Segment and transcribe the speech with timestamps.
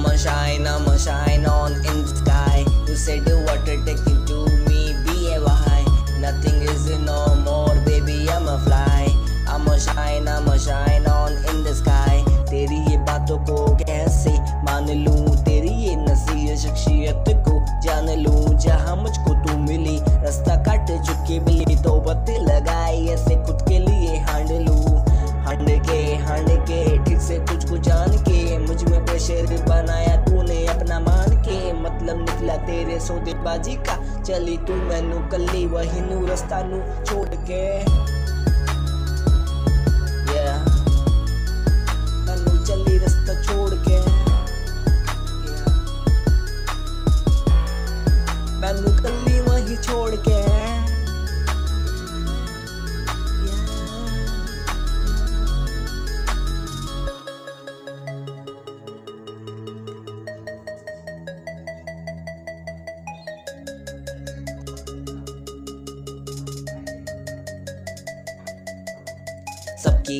[0.00, 2.64] I'ma shine, I'ma shine on in the sky.
[2.88, 5.84] You said you water take you to me, be a why.
[6.18, 9.12] Nothing is no more, baby, I'ma fly.
[9.46, 12.24] I'ma shine, I'ma shine on in the sky.
[12.48, 14.32] तेरी ये बातों को कैसे
[14.64, 20.90] मान लूँ तेरी ये नसीह शख्सियत को जान लूँ जहाँ मुझको तू मिली रास्ता काट
[21.06, 24.98] चुके मिली तो बत लगाई ऐसे खुद के लिए हांड लूँ
[25.44, 28.39] हांड के हांड के ठीक से तुझको जान के
[28.70, 35.18] मुझमें प्रेशर बनाया तूने अपना मान के। मतलब निकला तेरे सौदेबाजी का। चली तू मैनु
[35.30, 37.80] कली वही नू रस्ता नू छोड़ के।
[42.66, 43.34] चली रास्ता
[49.40, 50.39] वही छोड़ के।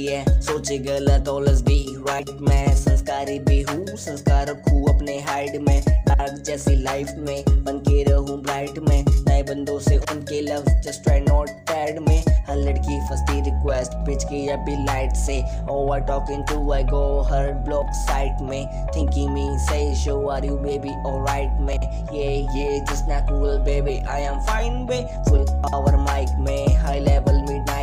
[0.06, 5.80] है। सोचे गलत ऑलवेज बी राइट मैं संस्कारी भी हूँ, संस्कार रखूँ अपने हाइड में।
[6.08, 11.02] डार्क जैसी लाइफ में, बन के रहूँ ब्राइट में। नए बंदों से उनके love just
[11.05, 12.18] try not tad में।
[12.48, 17.52] हर लड़की फंसती रिक्वेस्ट पिच की अभी लाइट से। Over talking to I go her
[17.66, 21.77] block site में। थिंकिंग मी से show are you baby alright में।
[22.14, 27.00] ये ये जस्ट ना cool baby I am fine bay full power mic में हाई
[27.00, 27.80] लेवल मिडनाइट में अपने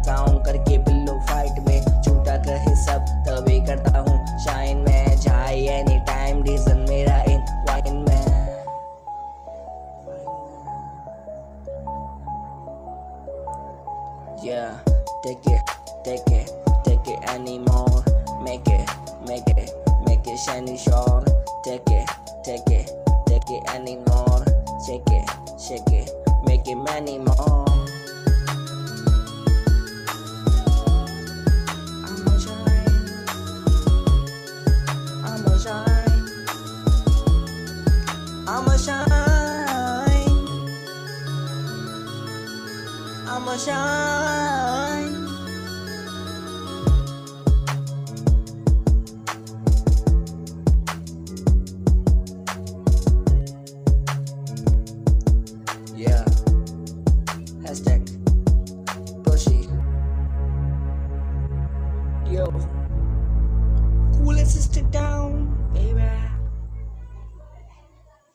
[0.00, 5.98] फसाऊं करके बिल्लो फाइट में झूठा कहे सब तभी करता हूँ शाइन में चाहे एनी
[6.06, 8.18] टाइम रीजन मेरा इन वाइन में
[14.42, 14.78] Yeah,
[15.22, 15.60] take it,
[16.02, 16.50] take it,
[16.84, 18.02] take it anymore.
[18.42, 18.88] Make it,
[19.28, 19.70] make it,
[20.06, 21.22] make it shiny sure.
[21.62, 22.08] Take it,
[22.42, 22.90] take it,
[23.26, 24.44] take it anymore.
[24.86, 25.30] Shake it,
[25.60, 26.10] shake it,
[26.46, 27.66] make it many more.
[43.32, 45.14] I'ma shine.
[55.94, 56.24] Yeah.
[57.62, 58.02] Hashtag
[59.22, 59.68] Bushy.
[62.28, 62.50] Yo.
[64.18, 66.29] Cool, it, sister, down, baby.